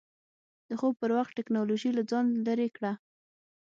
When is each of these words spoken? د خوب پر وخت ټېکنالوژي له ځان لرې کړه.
د 0.67 0.69
خوب 0.79 0.93
پر 1.01 1.11
وخت 1.17 1.31
ټېکنالوژي 1.37 1.89
له 1.97 2.03
ځان 2.11 2.25
لرې 2.47 2.67
کړه. 2.75 2.91